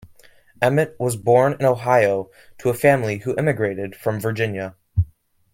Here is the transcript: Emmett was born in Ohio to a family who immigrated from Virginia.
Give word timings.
Emmett 0.63 0.99
was 0.99 1.15
born 1.15 1.53
in 1.59 1.63
Ohio 1.63 2.31
to 2.57 2.71
a 2.71 2.73
family 2.73 3.19
who 3.19 3.37
immigrated 3.37 3.95
from 3.95 4.19
Virginia. 4.19 4.73